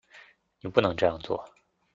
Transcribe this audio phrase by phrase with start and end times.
[0.61, 1.47] 你不能这样做